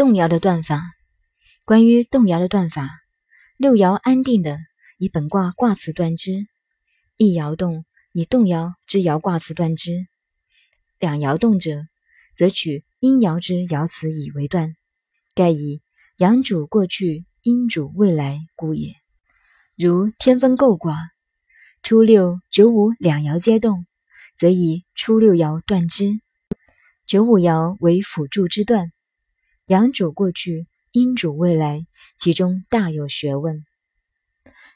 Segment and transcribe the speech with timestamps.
[0.00, 0.80] 动摇的断法。
[1.66, 2.88] 关于动摇的断法，
[3.58, 4.56] 六爻安定的，
[4.96, 6.46] 以本卦卦辞断之；
[7.18, 7.84] 一爻动，
[8.14, 9.90] 以动摇之爻卦辞断之；
[10.98, 11.82] 两爻动者，
[12.34, 14.74] 则取阴爻之爻辞以为断。
[15.34, 15.82] 盖以
[16.16, 18.94] 阳主过去，阴主未来故也。
[19.76, 20.96] 如天风姤卦，
[21.82, 23.84] 初六、九五两爻皆动，
[24.34, 26.06] 则以初六爻断之；
[27.04, 28.90] 九五爻为辅助之断。
[29.70, 31.86] 阳主过去，阴主未来，
[32.18, 33.64] 其中大有学问。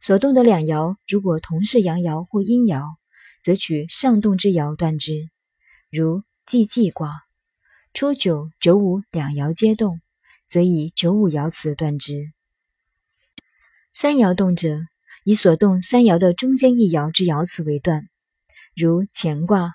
[0.00, 2.82] 所动的两爻，如果同是阳爻或阴爻，
[3.40, 5.30] 则取上动之爻断之。
[5.92, 7.22] 如既济卦，
[7.94, 10.00] 初九、九五两爻皆动，
[10.44, 12.32] 则以九五爻辞断之。
[13.94, 14.80] 三爻动者，
[15.22, 18.08] 以所动三爻的中间一爻之爻辞为断。
[18.74, 19.72] 如乾卦，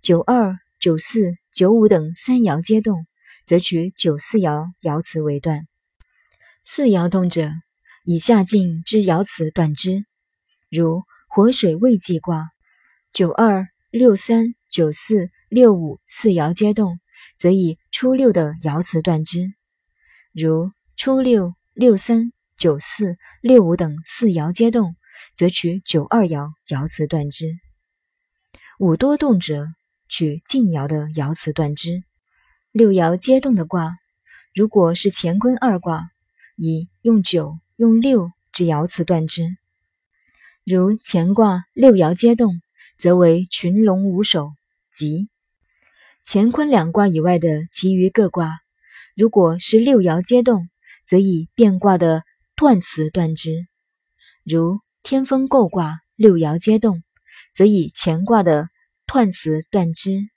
[0.00, 3.04] 九二、九四、九五等三爻皆动。
[3.44, 5.66] 则取九四爻爻辞为断，
[6.64, 7.50] 四爻动者，
[8.04, 10.04] 以下进之爻辞断之。
[10.70, 12.50] 如火水未济卦，
[13.12, 17.00] 九二、六三、九四、六五四爻皆动，
[17.36, 19.52] 则以初六的爻辞断之。
[20.32, 24.94] 如初六、六三、九四、六五等四爻皆动，
[25.34, 27.58] 则取九二爻爻辞断之。
[28.78, 29.66] 五多动者，
[30.08, 32.02] 取进爻的爻辞断之。
[32.72, 33.98] 六爻皆动的卦，
[34.54, 36.10] 如果是乾坤二卦，
[36.56, 39.54] 以用九、用六之爻辞断之。
[40.64, 42.62] 如乾卦六爻皆动，
[42.96, 44.54] 则为群龙无首，
[44.90, 45.28] 吉。
[46.24, 48.60] 乾坤两卦以外的其余各卦，
[49.14, 50.70] 如果是六爻皆动，
[51.04, 52.24] 则以变卦的
[52.56, 53.66] 断辞断之。
[54.44, 57.02] 如天风姤卦六爻皆动，
[57.52, 58.70] 则以乾卦的
[59.06, 60.31] 断辞断之。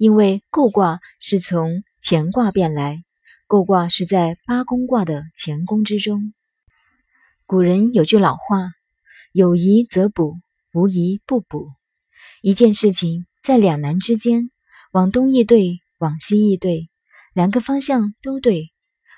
[0.00, 3.04] 因为姤卦是从乾卦变来，
[3.46, 6.32] 姤卦是在八宫卦的乾宫之中。
[7.44, 8.70] 古人有句老话
[9.32, 10.38] ：“有疑则补，
[10.72, 11.68] 无疑不补。”
[12.40, 14.50] 一件事情在两难之间，
[14.90, 16.88] 往东一对，往西一对，
[17.34, 18.70] 两个方向都对，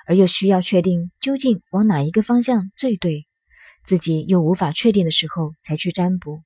[0.04, 3.28] 而又需要确定究竟往哪一个方向最对，
[3.84, 6.42] 自己又无法确定的时候，才去占卜。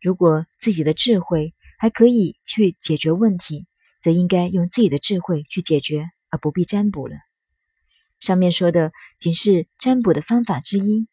[0.00, 3.66] 如果自己的智慧，还可以去解决问题，
[4.00, 7.16] 则应该用自己的智慧去解决，而不必占卜了。
[8.20, 11.08] 上面说的仅是占卜的方法之一。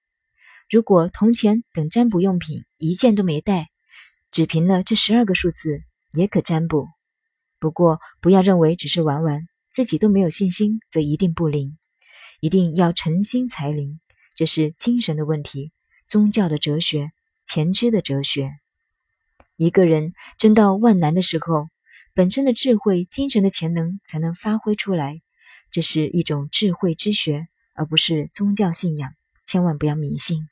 [0.69, 3.71] 如果铜钱等占卜用品一件都没带，
[4.29, 5.81] 只凭了这十二个数字
[6.13, 6.87] 也可占卜。
[7.57, 11.79] 不过不要认为只是玩玩，自己都没有信心，则一定不灵。
[12.41, 13.99] 一定要诚心才灵，
[14.35, 15.71] 这是精神的问题，
[16.07, 17.11] 宗教的哲学，
[17.43, 18.51] 前知的哲学。
[19.59, 21.67] 一个人真到万难的时候，
[22.13, 25.19] 本身的智慧、精神的潜能才能发挥出来。
[25.69, 29.11] 这是一种智慧之学，而不是宗教信仰。
[29.45, 30.47] 千万不要迷信。